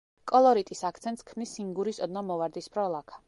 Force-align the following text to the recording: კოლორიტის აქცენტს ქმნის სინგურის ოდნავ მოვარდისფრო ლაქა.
კოლორიტის 0.29 0.81
აქცენტს 0.89 1.27
ქმნის 1.27 1.53
სინგურის 1.59 2.01
ოდნავ 2.09 2.29
მოვარდისფრო 2.31 2.87
ლაქა. 2.97 3.19